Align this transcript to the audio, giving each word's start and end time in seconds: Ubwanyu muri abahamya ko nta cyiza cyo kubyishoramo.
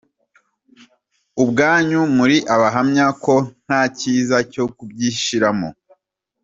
Ubwanyu 1.41 2.01
muri 2.17 2.37
abahamya 2.55 3.05
ko 3.23 3.35
nta 3.65 3.81
cyiza 3.97 4.37
cyo 4.53 4.63
kubyishoramo. 4.75 5.69